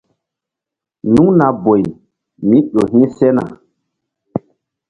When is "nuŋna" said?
1.13-1.47